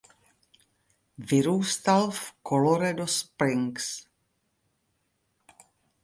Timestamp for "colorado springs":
2.47-4.03